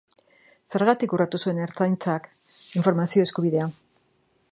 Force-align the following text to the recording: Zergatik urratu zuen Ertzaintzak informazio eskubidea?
Zergatik 0.77 1.11
urratu 1.17 1.39
zuen 1.43 1.59
Ertzaintzak 1.65 2.25
informazio 2.81 3.27
eskubidea? 3.29 3.69